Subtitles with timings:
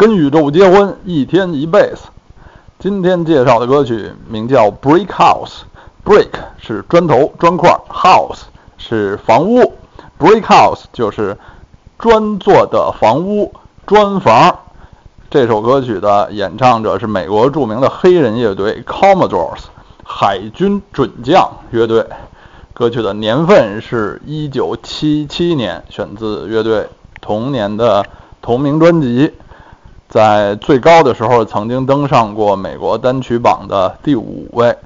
[0.00, 2.08] 跟宇宙结婚，一天一辈子。
[2.78, 5.58] 今天介绍的歌曲名叫《Brick House》
[6.06, 8.44] ，Brick 是砖头、砖块，House
[8.78, 9.74] 是房屋
[10.18, 11.36] ，Brick House 就是
[11.98, 13.52] 砖做的房屋、
[13.86, 14.60] 砖房。
[15.28, 19.64] 这首歌曲的演唱者是美国著名的黑人乐队 Commodores
[20.02, 22.06] 海军准将乐队。
[22.72, 26.88] 歌曲的年份是一九七七年，选自乐队
[27.20, 28.06] 同年的
[28.40, 29.34] 同名专辑。
[30.10, 34.76] 在最高的时候，曾经登上过美国单曲榜的第五位。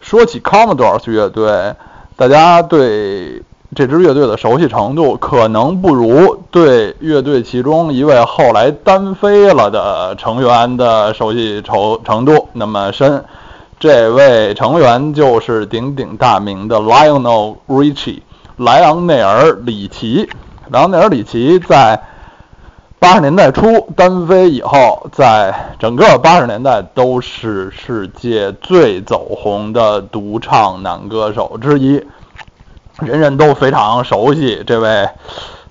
[0.00, 1.74] 说起 Commodores 乐队，
[2.14, 3.42] 大家对
[3.74, 13.24] 这支乐队的熟悉程度，可能不如对乐队其中一位后来单飞了的成员的熟悉程程度那么深。
[13.80, 18.20] 这位成员就是鼎鼎大名的 Lionel Richie，
[18.58, 20.28] 莱昂内尔·里奇。
[20.68, 22.00] 莱昂内尔·里奇在
[23.04, 32.02] 八十年代初单飞以后，在整个八十年代都是世界最走红的独唱男歌手之一，
[33.00, 35.06] 人人都非常熟悉这位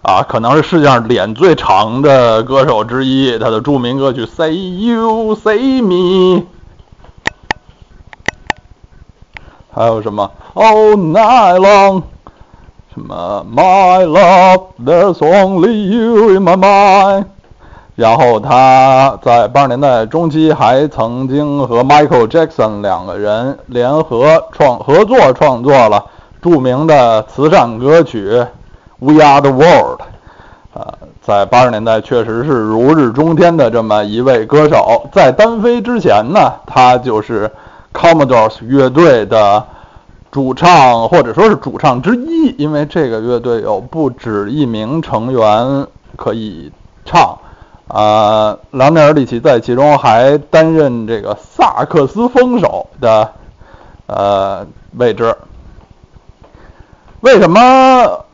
[0.00, 3.38] 啊，可能是世界上脸最长的歌手之一。
[3.38, 4.54] 他的著名歌曲《Say
[4.86, 6.40] You Say Me》，
[9.70, 12.00] 还有什么《All Night Long》。
[12.98, 17.26] 什么？My love, there's only you in my mind。
[17.94, 26.04] 然后他在八十年代中期还曾经和 Michael Jackson 两个人联合创合作创作了
[26.42, 28.30] 著名的慈善歌曲
[28.98, 30.00] 《We Are the World》。
[30.74, 35.08] 呃，在八十年代确实是如日中天的这么一位歌手。
[35.12, 37.48] 在单飞之前呢，他就是
[37.92, 39.64] Commodores 乐队的。
[40.30, 46.70] 主唱或者说是主唱之一，因为这个乐队有不止一名成员可以
[47.04, 47.38] 唱，
[47.88, 53.32] 啊，朗内尔里奇在其中还担任这个萨克斯风手的
[54.06, 55.34] 呃位置。
[57.20, 58.24] 为什么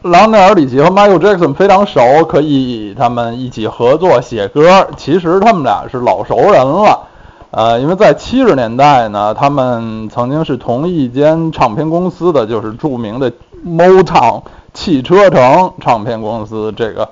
[0.00, 4.88] 朗内尔里奇和 Michael Jackson 非常熟，可以他们一起合作写歌？
[4.96, 7.08] 其实他们俩是老熟人了。
[7.52, 13.32] 呃，因为在七十年代呢，他们曾经是同一间唱片公司的，就是著名的
[13.66, 17.08] Motown 汽车城唱片公司，这个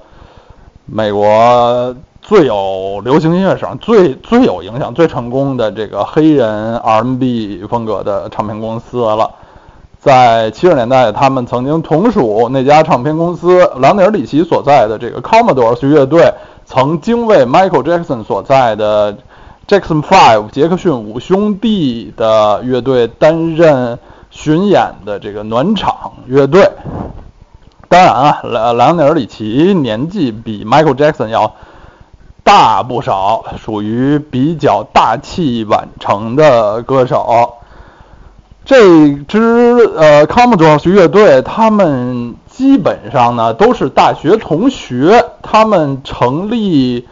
[0.87, 9.29] 美国最有流行音乐上最最有影响、最成功的这个黑人 R&B 风格的唱片公司了。
[9.99, 16.33] 在七十年代，他们曾经同属那家唱片公司，朗尼尔里奇所在的这个 Commodores 乐队，
[16.65, 19.17] 曾经为 Michael Jackson 所在的。
[19.69, 23.99] Jackson Five 杰克逊五兄弟的乐队担任
[24.31, 26.71] 巡演的这个暖场乐队。
[27.87, 31.55] 当然啊，莱莱昂内尔里奇年纪比 Michael Jackson 要
[32.43, 37.57] 大不少，属于比较大器晚成的歌手。
[38.65, 47.07] 这支呃 Commodores 乐队，他们基本上呢都是大学同学，他们成立。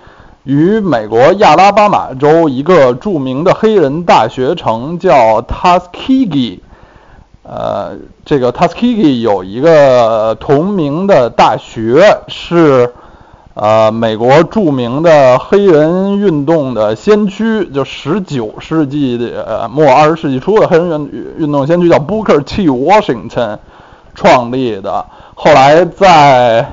[0.47, 6.61] 与美国亚拉巴马州一个著名的黑人大学城叫 Tuskegee，
[7.43, 12.93] 呃，这个 Tuskegee 有一个同名的大学，是
[13.55, 22.69] 呃美国著名的黑人运动的先驱，就十九世纪的呃末二十世纪初的黑人运运动先驱叫 Booker T.
[22.69, 23.59] Washington
[24.15, 26.71] 创立的，后来在。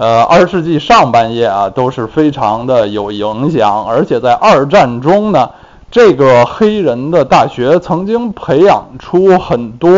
[0.00, 5.50] 呃，二十世纪上半叶啊，都是非常的有影响，而且在二战中呢，
[5.90, 9.90] 这个黑人的大学曾经培养出很多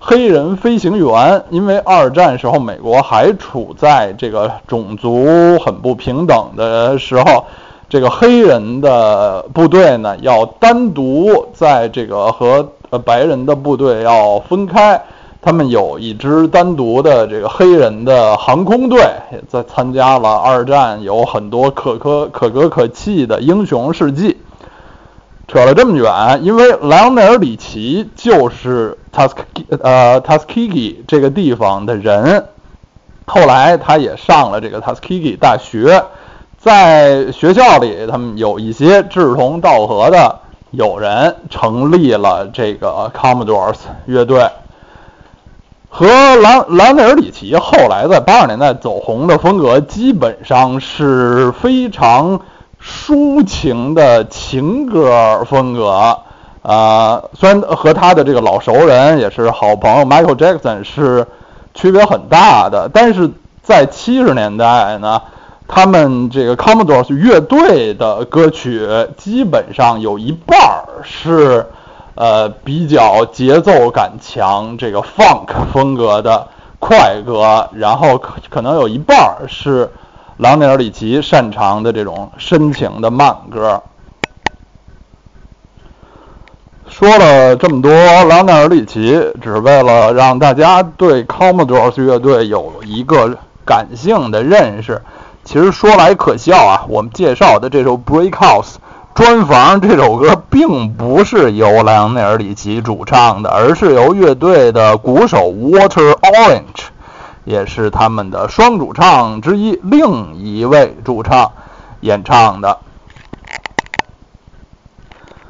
[0.00, 7.44] 黑人飞行员，因为二战时候美国还处在这个种族很不平等的时候，
[7.88, 15.00] 这个黑人的部队呢要单独在这个和呃白人的部队要分开。
[15.42, 19.02] 他们有一支单独的这个黑人的航空队，
[19.48, 24.36] 在参加了二战，有很多可可可歌可泣的英雄事迹。
[25.48, 32.46] 扯了这么远，因为莱昂内尔里奇就是 Tuske 呃 Tuskegee 这个地方的人，
[33.26, 36.04] 后来他也上了这个 Tuskegee 大学，
[36.58, 40.38] 在学校里，他们有一些志同道合的
[40.70, 44.46] 友人，成立了这个 Commodores 乐队。
[45.92, 46.06] 和
[46.36, 52.40] 兰兰内尔里奇后来在八十年代走红的风格，基本上是非常
[52.80, 56.16] 抒情的情歌风格。
[56.62, 61.26] 啊，虽然和他的这个老熟人也是好朋友 Michael Jackson 是
[61.74, 63.30] 区别很大的，但是
[63.62, 65.22] 在七十年代呢，
[65.66, 68.86] 他们这个 Commodores 乐队的歌曲
[69.16, 71.66] 基本上有一半儿是
[72.20, 79.90] 呃比较节奏感强，这个 Funk 风格的快歌，然后可可能有一半是
[80.36, 83.82] 朗尼尔里奇擅长的这种深情的慢歌。
[86.90, 87.90] 说了这么多，
[88.24, 95.00] 朗尼尔里奇只为了让大家对 Commodores 乐队有一个感性的认识。
[95.42, 98.74] 其实说来可笑啊，我们介绍的这首《Breakhouse》
[99.22, 106.86] 砖房这首歌，并不是由莱昂内尔里奇主唱的，而是由乐队的鼓手 Water Orange，
[107.44, 111.52] 也是他们的双主唱之一，另一位主唱
[112.00, 112.78] 演唱的。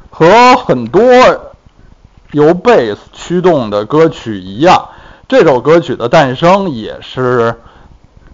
[0.09, 1.03] 和很多
[2.31, 4.89] 由贝斯驱动的歌曲一样，
[5.29, 7.61] 这首歌曲的诞生也是。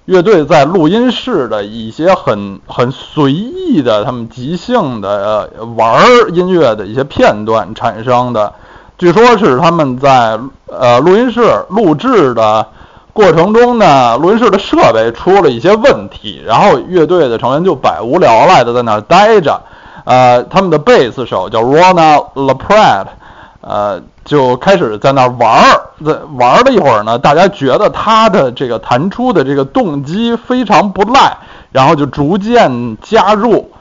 [0.08, 8.54] 乐队在录音室的一些很很随意的、他们即兴的呃玩音乐的一些片段产生的。
[8.98, 12.66] 据说是他们在呃录音室录制的
[13.12, 19.62] 过程中呢，录音室的设备出了一些问题，然后乐队的成员就百无聊赖的在那儿待着。
[20.06, 23.08] 呃，他们的贝斯手叫 Rona Laprade，
[23.68, 24.02] 呃。
[24.28, 31.38] 就开始在那玩儿，在玩了一会儿呢，大家觉得他的这个弹出的这个动机非常不赖，
[31.72, 33.72] 然后就逐渐加入。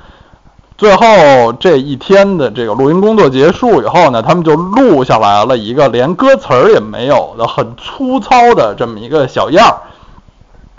[0.78, 9.74] 最后这一天的这个录音工作结束以后呢，他们就录下来了一个连歌词儿也没有的很粗糙的这么一个小样儿。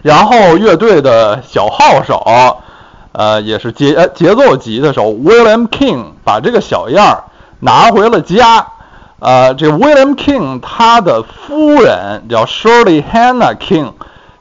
[0.01, 2.25] 然后乐队的小号手，
[3.11, 7.23] 呃，也是节节奏吉他手 William King 把这个小样儿
[7.59, 8.65] 拿回了家。
[9.19, 13.93] 呃，这 William King 他的夫人叫 Shirley Hannah King，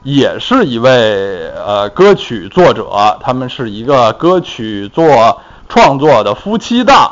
[0.03, 7.11] 也是一位呃歌曲作者，他们是一个歌曲作创作的夫妻档，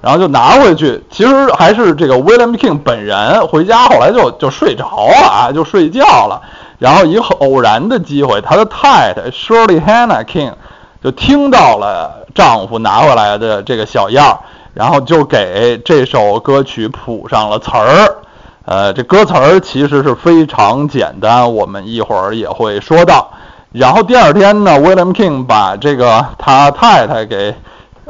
[0.00, 6.40] 然后就拿回去，其实还是这个 William King 本人回家后来就就睡着了啊，就睡觉了，
[6.78, 10.54] 然后一个偶然的机会，他的太太 Shirley Hannah King
[11.04, 14.38] 就听到了丈夫拿回来的这个小样儿。
[14.76, 18.16] 然后就给这首歌曲谱上了词儿，
[18.66, 23.30] 呃，这歌词儿其实是非常简单，我们一会儿也会说到。
[23.72, 27.54] 然后第二天呢，William King 把这个他太太给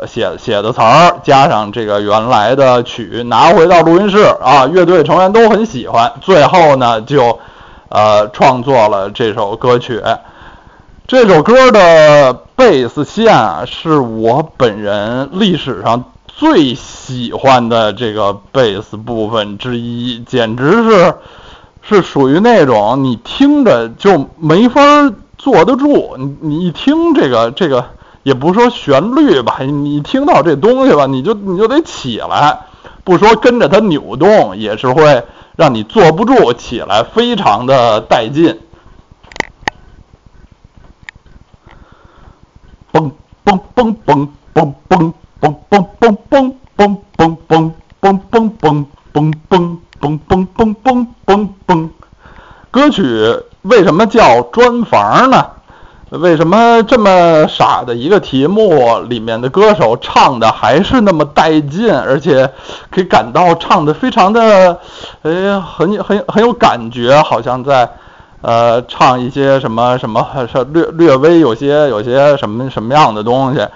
[0.09, 6.15] 写写的词儿加上这个原来的曲拿回到录音室啊，乐队成员都很喜欢。
[6.21, 7.39] 最后呢，就
[7.91, 10.03] 呃创作了这首歌曲。
[11.07, 16.03] 这首歌的贝斯线啊，是我本人历史上。
[16.39, 21.15] 最喜欢的这个贝斯部分之一，简直是
[21.81, 24.83] 是属于那种你听着就没法
[25.39, 26.15] 坐得住。
[26.19, 27.87] 你你一听这个这个，
[28.23, 32.67] 也不说旋律吧，你听到这东西吧，你就你就得起来，
[33.03, 35.25] 不说跟着它扭动，也是会
[35.57, 38.61] 让你坐不住起来，非常的带劲。
[42.93, 43.11] 嘣
[43.43, 45.13] 嘣嘣嘣嘣嘣。
[45.99, 51.89] 嘣嘣嘣嘣嘣嘣嘣嘣嘣嘣嘣嘣嘣嘣嘣。
[52.71, 53.03] 歌曲
[53.63, 55.47] 为什么叫砖房呢？
[56.11, 62.49] 为什么这么傻的一个题目，里面的歌手唱的还是那么带劲，而且
[62.91, 64.79] 可以感到唱的非常的，
[65.23, 67.91] 哎，很很很有感觉，好像在
[68.41, 70.25] 呃唱一些什么什么，
[70.73, 73.67] 略略微有些有些什么什么样的东西。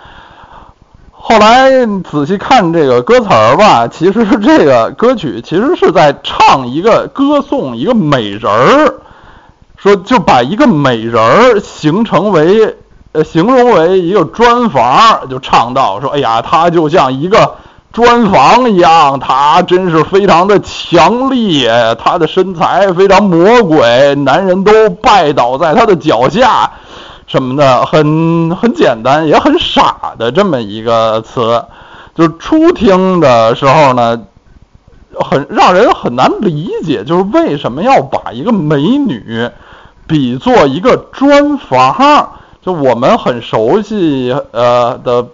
[1.22, 1.70] 后来
[2.10, 8.94] 仔细看这个歌词儿吧，其实这个歌曲其实是在唱一个歌颂一个美人儿，
[9.76, 12.74] 说就把一个美人儿形成为
[13.12, 17.56] 呃形容为一个砖房，就唱到说，哎呀，她就像一个
[17.92, 21.68] 砖房一样，她真是非常的强力，
[22.02, 26.72] 她的身材非常魔鬼，男人都拜倒在她的脚下。
[27.30, 31.64] 什么的很很简单，也很傻的这么一个词，
[32.12, 34.20] 就是初听的时候呢，
[35.14, 39.48] 很让人很难理解，就是为什么要把一个美女
[40.08, 42.32] 比作一个砖房？
[42.62, 45.24] 就我们很熟悉呃的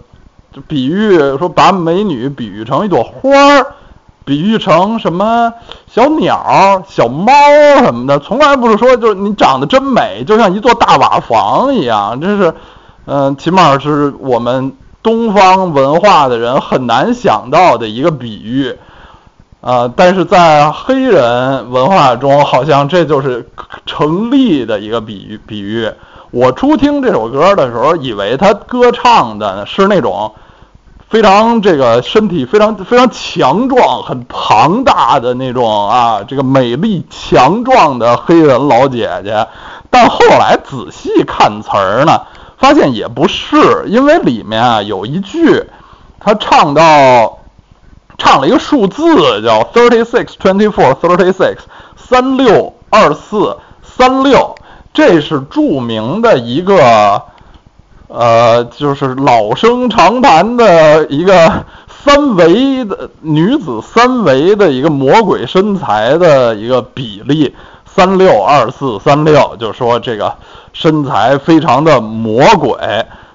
[0.67, 3.73] 比喻，说把美女比喻成一朵花儿。
[4.27, 5.53] 比喻成什么
[5.89, 7.31] 小鸟、小猫
[7.81, 12.19] 什么的，从来不是说就是你长得真美，就像一座大瓦房一样。
[12.19, 12.53] 这是，
[13.05, 18.75] 嗯，起码是我们东方文化的人很难想到的一个比喻，
[19.61, 23.49] 啊，但是在黑人文化中，好像这就是
[23.85, 25.39] 成立的一个比喻。
[25.47, 25.89] 比喻，
[26.31, 30.33] 我初听这首歌的时候，以为他歌唱的是那种
[31.09, 39.47] 非常这个身体非常非常强壮、很庞大的那种啊，这个美丽强壮的黑人老姐姐。
[39.89, 42.23] 但后来仔细看词儿呢，
[42.57, 45.63] 发现也不是，因为里面啊有一句，
[46.19, 47.39] 他唱到
[48.17, 51.57] 唱了一个数字，叫 thirty six twenty four thirty six，
[51.95, 54.55] 三六二四三六。
[54.93, 57.21] 这是著名的一个，
[58.07, 67.53] 呃，就是老生常谈的一个三维的女子三维的一个魔鬼身材的一个比例，
[67.85, 70.35] 三六二四三六，就说这个
[70.71, 72.77] 身材非常的魔鬼。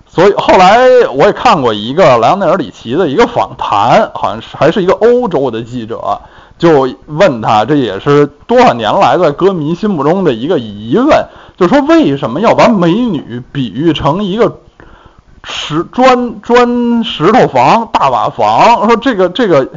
[0.08, 6.20] 所以后来我也看过一个莱昂内尔里奇的一个访谈，好像是还是一个欧洲的记者，
[6.62, 11.26] 就问他，这也是多少年来在歌迷心目中的一个疑问。
[11.57, 14.61] 就说为什么要把美女比喻成一个
[15.42, 18.87] 石砖砖石头房大瓦房？
[18.87, 19.69] 说这个这个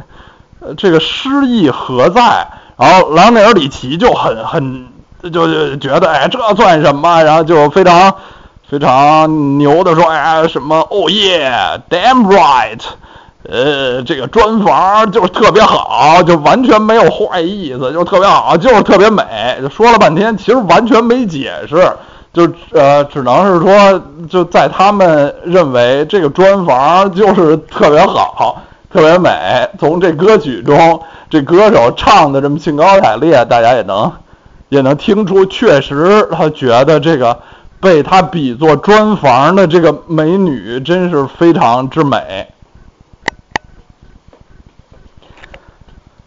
[0.60, 2.46] 呃这个诗意何在？
[2.76, 4.86] 然后朗内尔里奇就很很
[5.32, 7.20] 就觉得哎这算什么？
[7.24, 8.14] 然后就非常
[8.68, 12.80] 非常牛的说哎什么 Oh yeah damn right。
[13.48, 19.22] 呃，这个砖房就是特别好，就完全没有坏意思，就特别好，就是特别美。
[19.60, 21.76] 就说了半天，其实完全没解释，
[22.32, 28.60] 就呃，只能是说，就在他们认为这个砖房就是特别好，
[28.92, 29.30] 特别美。
[29.78, 31.00] 从这歌曲中，
[31.30, 34.10] 这歌手唱的这么兴高采烈，大家也能
[34.68, 37.38] 也能听出，确实他觉得这个
[37.80, 42.48] 被他比作砖房的这个美女，真是非常之美。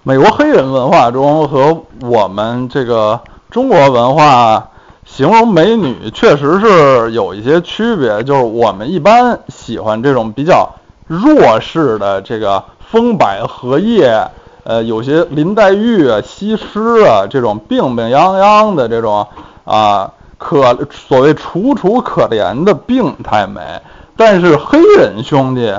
[0.03, 3.19] 美国黑人文化中和我们这个
[3.51, 4.69] 中国文化
[5.05, 10.69] 形容美女确实是有一些区别，就是我们一般喜欢这种比较
[11.05, 14.29] 弱势的这个风摆荷叶，
[14.63, 19.27] 呃，有些林黛玉啊、西施啊这种病病殃殃的这种
[19.65, 23.81] 啊可所谓楚楚可怜的病态美，
[24.15, 25.73] 但是黑人兄弟，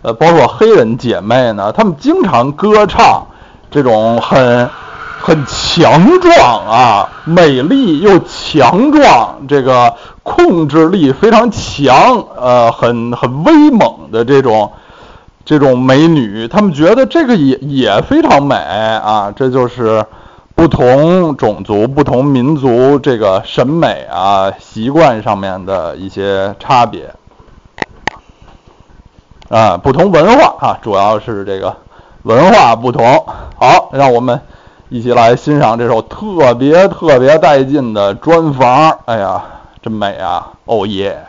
[0.00, 3.25] 呃，包括黑人姐妹呢，他们经常歌唱。
[3.76, 4.70] 这种很
[5.20, 14.72] 很强壮啊，美丽又强壮，这个控制力非常强，呃，很很威猛的这种
[15.44, 20.06] 这种美女，他们觉得这个也也非常美啊，这就是
[20.54, 27.12] 不同种族、不同民族这个审美啊、习惯上面的一些差别
[29.50, 31.76] 啊，不同文化啊，主要是这个。
[32.26, 33.24] 文化不同，
[33.56, 34.40] 好，让我们
[34.88, 38.98] 一起来欣赏这首特别特别带劲的砖房。
[39.04, 39.44] 哎呀，
[39.80, 40.54] 真美啊！
[40.64, 41.24] 哦耶！